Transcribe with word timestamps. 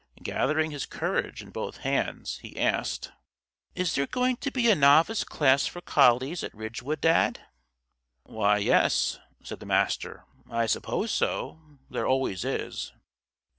Gathering 0.23 0.71
his 0.71 0.87
courage 0.87 1.43
in 1.43 1.51
both 1.51 1.77
hands, 1.85 2.39
he 2.39 2.57
asked: 2.59 3.11
"Is 3.75 3.93
there 3.93 4.07
going 4.07 4.35
to 4.37 4.49
be 4.49 4.67
a 4.67 4.73
Novice 4.75 5.23
Class 5.23 5.67
for 5.67 5.79
collies 5.79 6.43
at 6.43 6.55
Ridgewood, 6.55 7.01
Dad?" 7.01 7.45
"Why, 8.23 8.57
yes," 8.57 9.19
said 9.43 9.59
the 9.59 9.67
Master, 9.67 10.25
"I 10.49 10.65
suppose 10.65 11.11
so. 11.11 11.77
There 11.87 12.07
always 12.07 12.43
is." 12.43 12.93